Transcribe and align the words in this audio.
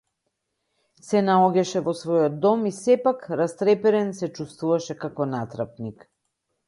Се 1.07 1.19
наоѓаше 1.25 1.81
во 1.89 1.93
својот 1.99 2.39
дом 2.45 2.63
и 2.69 2.71
сепак, 2.77 3.21
растреперен, 3.43 4.11
се 4.21 4.31
чувствуваше 4.41 4.97
како 5.05 5.29
натрапник. 5.35 6.09